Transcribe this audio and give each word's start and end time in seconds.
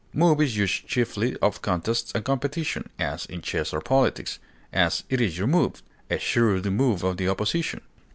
Move 0.13 0.41
is 0.41 0.57
used 0.57 0.87
chiefly 0.87 1.37
of 1.43 1.61
contests 1.61 2.11
or 2.15 2.21
competition, 2.21 2.89
as 2.97 3.27
in 3.27 3.39
chess 3.39 3.71
or 3.71 3.79
politics; 3.79 4.39
as, 4.73 5.03
it 5.11 5.21
is 5.21 5.37
your 5.37 5.45
move; 5.45 5.83
a 6.09 6.17
shrewd 6.17 6.65
move 6.65 7.03
of 7.03 7.17
the 7.17 7.29
opposition. 7.29 7.81